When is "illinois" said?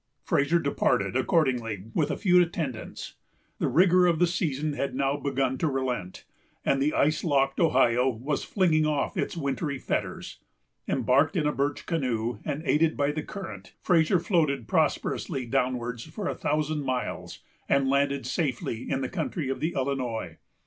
19.75-20.39